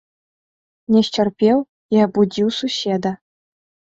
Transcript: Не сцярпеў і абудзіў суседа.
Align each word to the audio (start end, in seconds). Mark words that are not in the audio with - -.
Не 0.93 1.01
сцярпеў 1.09 1.57
і 1.97 2.01
абудзіў 2.05 2.47
суседа. 2.61 3.11